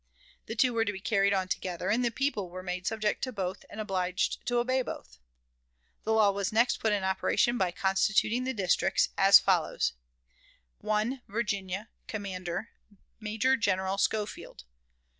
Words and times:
The 0.47 0.55
two 0.55 0.73
were 0.73 0.83
to 0.83 0.91
be 0.91 0.99
carried 0.99 1.31
on 1.31 1.47
together, 1.47 1.89
and 1.91 2.03
the 2.03 2.09
people 2.09 2.49
were 2.49 2.63
made 2.63 2.87
subject 2.87 3.21
to 3.21 3.31
both 3.31 3.63
and 3.69 3.79
obliged 3.79 4.43
to 4.47 4.57
obey 4.57 4.81
both. 4.81 5.19
The 6.05 6.11
law 6.13 6.31
was 6.31 6.51
next 6.51 6.77
put 6.79 6.91
in 6.91 7.03
operation 7.03 7.55
by 7.55 7.69
constituting 7.69 8.43
the 8.43 8.51
districts, 8.51 9.09
as 9.15 9.37
follows: 9.37 9.93
1. 10.79 11.21
Virginia, 11.27 11.87
commander, 12.07 12.69
Major 13.19 13.55
General 13.55 13.99
Schofield; 13.99 14.61
2. 14.61 14.63